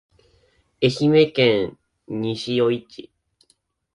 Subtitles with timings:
[0.81, 3.11] 愛媛県西予市